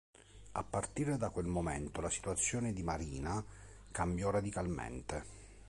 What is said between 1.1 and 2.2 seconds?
da quel momento la